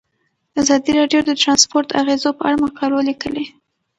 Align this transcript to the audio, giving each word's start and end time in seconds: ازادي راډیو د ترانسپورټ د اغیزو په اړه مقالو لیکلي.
ازادي 0.61 0.91
راډیو 0.99 1.21
د 1.25 1.31
ترانسپورټ 1.41 1.85
د 1.89 1.93
اغیزو 2.01 2.29
په 2.37 2.43
اړه 2.47 2.57
مقالو 2.65 3.05
لیکلي. 3.09 3.45